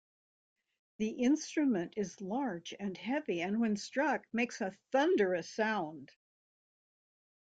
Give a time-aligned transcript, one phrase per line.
[0.97, 6.11] The instrument is large and heavy, and when struck, makes a thunderous sound.